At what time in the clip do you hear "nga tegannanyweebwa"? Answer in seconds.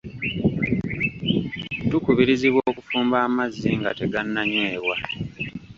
3.79-4.95